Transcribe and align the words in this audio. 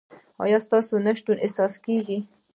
ایا 0.43 0.57
ستاسو 0.65 0.93
نشتون 1.05 1.37
احساسیږي؟ 1.45 2.17